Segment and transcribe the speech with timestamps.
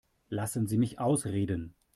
[0.29, 1.75] Lassen Sie mich ausreden.